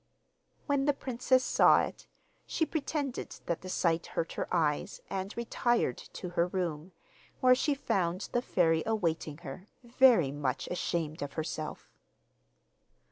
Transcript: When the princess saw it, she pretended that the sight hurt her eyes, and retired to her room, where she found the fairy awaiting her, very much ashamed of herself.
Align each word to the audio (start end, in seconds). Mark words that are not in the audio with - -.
When 0.65 0.85
the 0.85 0.95
princess 0.95 1.43
saw 1.43 1.81
it, 1.81 2.07
she 2.47 2.65
pretended 2.65 3.39
that 3.45 3.61
the 3.61 3.69
sight 3.69 4.07
hurt 4.07 4.31
her 4.33 4.51
eyes, 4.51 4.99
and 5.11 5.31
retired 5.37 5.99
to 6.13 6.29
her 6.29 6.47
room, 6.47 6.91
where 7.39 7.53
she 7.53 7.75
found 7.75 8.21
the 8.33 8.41
fairy 8.41 8.81
awaiting 8.87 9.37
her, 9.45 9.67
very 9.83 10.31
much 10.31 10.67
ashamed 10.71 11.21
of 11.21 11.33
herself. 11.33 11.91